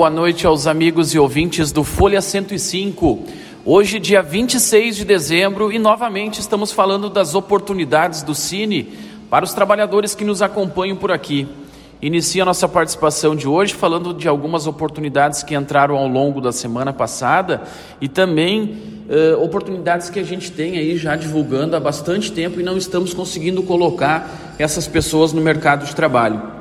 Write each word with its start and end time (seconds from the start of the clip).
boa 0.00 0.08
noite 0.08 0.46
aos 0.46 0.66
amigos 0.66 1.12
e 1.12 1.18
ouvintes 1.18 1.72
do 1.72 1.84
Folha 1.84 2.22
105. 2.22 3.22
Hoje, 3.66 3.98
dia 3.98 4.22
26 4.22 4.96
de 4.96 5.04
dezembro, 5.04 5.70
e 5.70 5.78
novamente 5.78 6.40
estamos 6.40 6.72
falando 6.72 7.10
das 7.10 7.34
oportunidades 7.34 8.22
do 8.22 8.34
Cine 8.34 8.94
para 9.28 9.44
os 9.44 9.52
trabalhadores 9.52 10.14
que 10.14 10.24
nos 10.24 10.40
acompanham 10.40 10.96
por 10.96 11.12
aqui. 11.12 11.46
Inicia 12.00 12.46
nossa 12.46 12.66
participação 12.66 13.36
de 13.36 13.46
hoje 13.46 13.74
falando 13.74 14.14
de 14.14 14.26
algumas 14.26 14.66
oportunidades 14.66 15.42
que 15.42 15.54
entraram 15.54 15.98
ao 15.98 16.08
longo 16.08 16.40
da 16.40 16.50
semana 16.50 16.94
passada 16.94 17.60
e 18.00 18.08
também 18.08 18.78
uh, 19.06 19.44
oportunidades 19.44 20.08
que 20.08 20.18
a 20.18 20.24
gente 20.24 20.50
tem 20.50 20.78
aí 20.78 20.96
já 20.96 21.14
divulgando 21.14 21.76
há 21.76 21.80
bastante 21.80 22.32
tempo 22.32 22.58
e 22.58 22.62
não 22.62 22.78
estamos 22.78 23.12
conseguindo 23.12 23.62
colocar 23.62 24.54
essas 24.58 24.88
pessoas 24.88 25.34
no 25.34 25.42
mercado 25.42 25.84
de 25.84 25.94
trabalho. 25.94 26.59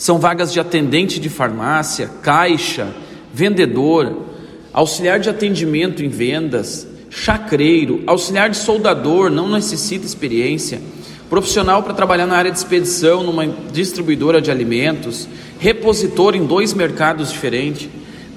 São 0.00 0.18
vagas 0.18 0.50
de 0.50 0.58
atendente 0.58 1.20
de 1.20 1.28
farmácia, 1.28 2.08
caixa, 2.22 2.88
vendedor, 3.34 4.28
auxiliar 4.72 5.20
de 5.20 5.28
atendimento 5.28 6.02
em 6.02 6.08
vendas, 6.08 6.88
chacreiro, 7.10 8.02
auxiliar 8.06 8.48
de 8.48 8.56
soldador, 8.56 9.28
não 9.28 9.46
necessita 9.50 10.06
experiência, 10.06 10.80
profissional 11.28 11.82
para 11.82 11.92
trabalhar 11.92 12.26
na 12.26 12.34
área 12.34 12.50
de 12.50 12.56
expedição 12.56 13.22
numa 13.22 13.46
distribuidora 13.46 14.40
de 14.40 14.50
alimentos, 14.50 15.28
repositor 15.58 16.34
em 16.34 16.46
dois 16.46 16.72
mercados 16.72 17.30
diferentes, 17.30 17.86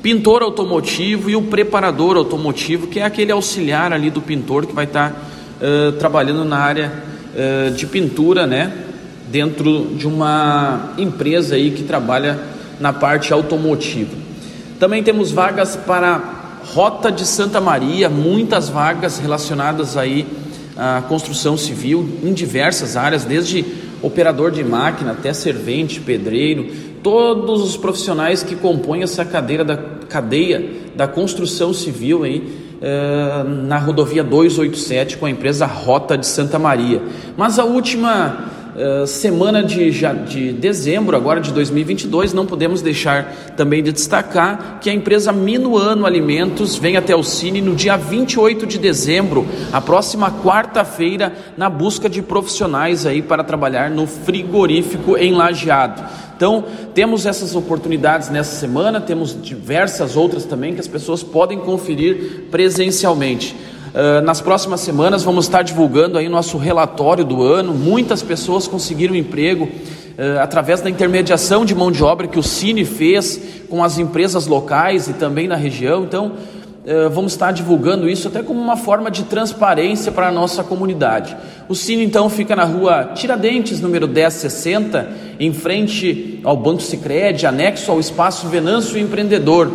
pintor 0.02 0.42
automotivo 0.42 1.30
e 1.30 1.36
o 1.38 1.44
preparador 1.44 2.18
automotivo, 2.18 2.88
que 2.88 3.00
é 3.00 3.06
aquele 3.06 3.32
auxiliar 3.32 3.94
ali 3.94 4.10
do 4.10 4.22
pintor 4.22 4.66
que 4.66 4.74
vai 4.74 4.84
estar 4.84 5.12
uh, 5.62 5.94
trabalhando 5.94 6.44
na 6.44 6.58
área 6.58 6.92
uh, 7.34 7.72
de 7.72 7.88
pintura, 7.88 8.46
né? 8.46 8.83
Dentro 9.34 9.96
de 9.96 10.08
uma 10.08 10.94
empresa 10.96 11.56
aí 11.56 11.72
que 11.72 11.82
trabalha 11.82 12.40
na 12.80 12.94
parte 12.94 13.34
automotiva. 13.34 14.16
Também 14.80 15.02
temos 15.02 15.32
vagas 15.32 15.76
para 15.76 16.62
Rota 16.72 17.12
de 17.12 17.26
Santa 17.26 17.60
Maria, 17.60 18.10
muitas 18.10 18.70
vagas 18.70 19.18
relacionadas 19.18 19.98
aí 19.98 20.28
à 20.78 21.02
construção 21.02 21.58
civil 21.58 22.08
em 22.24 22.32
diversas 22.32 22.96
áreas, 22.96 23.26
desde 23.26 23.66
operador 24.04 24.52
de 24.52 24.64
máquina 24.64 25.14
até 25.14 25.34
servente, 25.34 26.00
pedreiro, 26.00 26.68
todos 27.02 27.64
os 27.64 27.76
profissionais 27.76 28.44
que 28.44 28.56
compõem 28.56 29.02
essa 29.02 29.26
cadeira 29.26 29.66
da 29.66 29.78
cadeia 30.08 30.64
da 30.96 31.08
construção 31.08 31.74
civil 31.74 32.24
aí 32.24 32.38
uh, 32.38 33.44
na 33.44 33.80
rodovia 33.80 34.24
287 34.24 35.18
com 35.18 35.26
a 35.26 35.30
empresa 35.32 35.66
Rota 35.66 36.16
de 36.16 36.28
Santa 36.28 36.60
Maria. 36.60 37.02
Mas 37.36 37.58
a 37.58 37.64
última 37.64 38.53
eh, 38.76 39.06
semana 39.06 39.64
de, 39.64 39.92
de 40.28 40.52
dezembro, 40.54 41.16
agora 41.16 41.40
de 41.40 41.52
2022, 41.52 42.34
não 42.34 42.46
podemos 42.46 42.82
deixar 42.82 43.54
também 43.56 43.84
de 43.84 43.92
destacar 43.92 44.80
que 44.82 44.90
a 44.90 44.94
empresa 44.94 45.32
Minuano 45.32 46.06
Alimentos 46.06 46.76
vem 46.76 46.98
até 46.98 47.16
o 47.16 47.24
Cine 47.24 47.62
no 47.62 47.76
dia 47.76 47.96
28 47.96 48.66
de 48.66 48.80
dezembro, 48.80 49.46
a 49.72 49.80
próxima 49.80 50.32
quarta-feira, 50.32 51.34
na 51.56 51.70
busca 51.70 52.10
de 52.10 52.22
profissionais 52.22 53.06
aí 53.06 53.22
para 53.22 53.44
trabalhar 53.44 53.92
no 53.92 54.08
frigorífico 54.08 55.18
em 55.18 55.34
Lajeado. 55.34 56.04
Então, 56.36 56.66
temos 56.94 57.26
essas 57.26 57.56
oportunidades 57.56 58.30
nessa 58.30 58.56
semana, 58.56 59.00
temos 59.00 59.40
diversas 59.40 60.18
outras 60.18 60.46
também 60.46 60.74
que 60.74 60.80
as 60.80 60.88
pessoas 60.88 61.22
podem 61.22 61.60
conferir 61.60 62.48
presencialmente. 62.50 63.56
Uh, 63.94 64.26
nas 64.26 64.42
próximas 64.42 64.80
semanas 64.80 65.22
vamos 65.22 65.46
estar 65.46 65.62
divulgando 65.62 66.18
aí 66.18 66.28
nosso 66.28 66.58
relatório 66.58 67.24
do 67.24 67.44
ano. 67.44 67.76
Muitas 67.76 68.24
pessoas 68.24 68.68
conseguiram 68.68 69.16
emprego 69.16 69.66
uh, 69.66 70.40
através 70.42 70.82
da 70.82 70.90
intermediação 70.90 71.64
de 71.64 71.76
mão 71.76 71.92
de 71.92 72.04
obra 72.04 72.28
que 72.28 72.40
o 72.40 72.44
Cine 72.44 72.86
fez 72.86 73.40
com 73.70 73.84
as 73.84 74.00
empresas 74.00 74.48
locais 74.48 75.08
e 75.08 75.14
também 75.14 75.48
na 75.48 75.56
região. 75.56 76.06
Então, 76.06 76.32
uh, 76.32 77.10
vamos 77.12 77.34
estar 77.34 77.52
divulgando 77.52 78.10
isso 78.10 78.28
até 78.28 78.42
como 78.42 78.60
uma 78.60 78.76
forma 78.76 79.12
de 79.12 79.26
transparência 79.26 80.12
para 80.12 80.30
a 80.30 80.32
nossa 80.32 80.64
comunidade. 80.64 81.38
O 81.70 81.76
Cine 81.76 82.04
então 82.04 82.28
fica 82.32 82.56
na 82.56 82.64
rua 82.64 83.12
Tiradentes, 83.14 83.80
número 83.80 84.08
1060, 84.08 85.08
em 85.40 85.54
frente 85.54 86.40
ao 86.44 86.58
Banco 86.58 86.82
Sicredi, 86.82 87.46
anexo 87.46 87.92
ao 87.92 88.00
espaço 88.00 88.48
Venâncio 88.48 88.98
Empreendedor. 88.98 89.72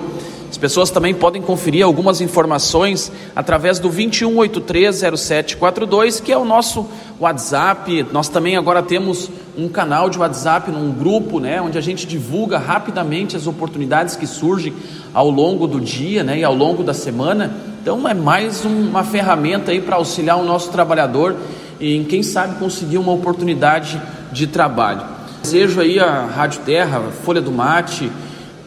As 0.51 0.57
pessoas 0.57 0.91
também 0.91 1.15
podem 1.15 1.43
conferir 1.43 1.85
algumas 1.85 2.23
informações 2.23 3.13
através 3.37 3.79
do 3.79 3.91
21830742, 3.91 6.23
que 6.23 6.33
é 6.33 6.39
o 6.39 6.45
nosso 6.45 6.87
WhatsApp. 7.21 8.07
Nós 8.13 8.29
também 8.29 8.57
agora 8.57 8.83
temos 8.83 9.31
um 9.57 9.69
canal 9.69 10.09
de 10.09 10.19
WhatsApp, 10.19 10.71
um 10.71 10.91
grupo, 10.91 11.39
né, 11.39 11.61
onde 11.61 11.77
a 11.77 11.81
gente 11.81 12.07
divulga 12.07 12.59
rapidamente 12.59 13.37
as 13.37 13.47
oportunidades 13.47 14.17
que 14.17 14.27
surgem 14.27 14.73
ao 15.13 15.29
longo 15.29 15.67
do 15.67 15.81
dia, 15.81 16.25
né, 16.25 16.39
e 16.39 16.45
ao 16.45 16.55
longo 16.55 16.83
da 16.83 16.95
semana. 16.95 17.55
Então 17.83 18.09
é 18.09 18.15
mais 18.15 18.65
uma 18.65 19.05
ferramenta 19.05 19.71
aí 19.71 19.81
para 19.81 19.97
auxiliar 19.97 20.39
o 20.39 20.45
nosso 20.45 20.71
trabalhador 20.71 21.37
em 21.81 22.05
quem 22.05 22.23
sabe 22.23 22.59
conseguir 22.59 22.99
uma 22.99 23.13
oportunidade 23.13 24.01
de 24.33 24.47
trabalho. 24.47 25.03
Desejo 25.43 25.81
aí 25.81 25.99
a 25.99 26.27
Rádio 26.27 26.61
Terra, 26.65 27.01
Folha 27.25 27.41
do 27.41 27.53
Mate, 27.53 28.11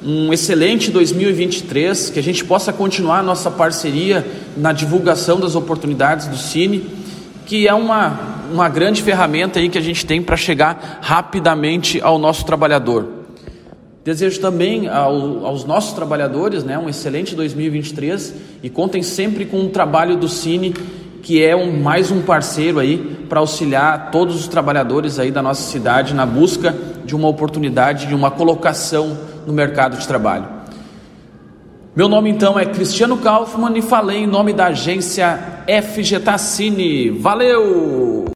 um 0.04 0.34
excelente 0.34 0.90
2023, 0.90 2.10
que 2.10 2.20
a 2.20 2.24
gente 2.24 2.44
possa 2.44 2.74
continuar 2.74 3.22
nossa 3.22 3.52
parceria 3.52 4.26
na 4.58 4.74
divulgação 4.74 5.40
das 5.40 5.56
oportunidades 5.56 6.28
do 6.28 6.38
Cine, 6.38 6.86
que 7.46 7.68
é 7.68 7.74
uma, 7.74 8.20
uma 8.52 8.68
grande 8.68 9.02
ferramenta 9.04 9.60
aí 9.60 9.70
que 9.70 9.78
a 9.78 9.82
gente 9.82 10.06
tem 10.06 10.22
para 10.22 10.36
chegar 10.36 11.00
rapidamente 11.02 12.02
ao 12.02 12.18
nosso 12.18 12.46
trabalhador. 12.46 13.08
Desejo 14.04 14.42
também 14.42 14.88
ao, 14.88 15.46
aos 15.46 15.64
nossos 15.64 15.94
trabalhadores 15.94 16.64
né, 16.64 16.78
um 16.80 16.90
excelente 16.90 17.36
2023 17.36 18.34
e 18.64 18.70
contem 18.70 19.04
sempre 19.04 19.46
com 19.46 19.66
o 19.66 19.70
trabalho 19.70 20.16
do 20.16 20.28
Cine, 20.28 20.74
que 21.22 21.44
é 21.44 21.56
um, 21.56 21.80
mais 21.80 22.10
um 22.10 22.24
parceiro 22.24 22.80
aí 22.80 22.98
para 23.30 23.40
auxiliar 23.40 24.10
todos 24.10 24.36
os 24.36 24.48
trabalhadores 24.48 25.20
aí 25.20 25.30
da 25.30 25.44
nossa 25.44 25.62
cidade 25.62 26.16
na 26.16 26.26
busca 26.26 26.76
de 27.12 27.16
uma 27.18 27.28
oportunidade, 27.28 28.08
de 28.08 28.16
uma 28.16 28.32
colocação 28.32 29.18
no 29.46 29.52
mercado 29.52 29.98
de 29.98 30.08
trabalho. 30.08 30.48
Meu 31.94 32.08
nome 32.08 32.30
então 32.30 32.58
é 32.58 32.66
Cristiano 32.66 33.18
Kaufmann 33.18 33.78
e 33.78 33.82
falei 33.82 34.20
em 34.20 34.28
nome 34.28 34.54
da 34.54 34.68
agência 34.68 35.38
FG 35.68 36.22
Tassini. 36.22 37.10
Valeu! 37.10 38.24